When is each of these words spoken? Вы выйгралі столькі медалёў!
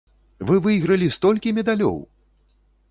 Вы 0.49 0.55
выйгралі 0.67 1.11
столькі 1.19 1.55
медалёў! 1.59 1.95